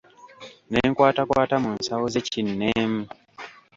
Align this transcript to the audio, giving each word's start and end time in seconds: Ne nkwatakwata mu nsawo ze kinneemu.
Ne 0.69 0.79
nkwatakwata 0.89 1.55
mu 1.63 1.71
nsawo 1.77 2.05
ze 2.13 2.21
kinneemu. 2.27 3.01